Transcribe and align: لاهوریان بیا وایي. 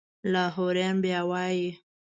لاهوریان 0.31 0.95
بیا 1.03 1.21
وایي. 1.29 1.67